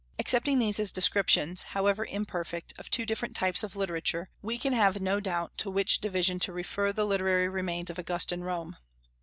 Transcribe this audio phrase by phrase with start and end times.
[0.17, 4.99] Accepting these as descriptions, however imperfect, of two different types of literature, we can have
[4.99, 8.77] no doubt to which division to refer the literary remains of Augustan Rome.